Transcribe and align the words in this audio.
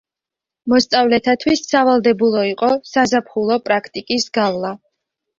მოსწავლეთათვის 0.71 1.59
სავალდებულო 1.71 2.41
იყო 2.51 2.69
საზაფხულო 2.93 3.59
პრაქტიკის 3.69 4.25
გავლა. 4.39 4.73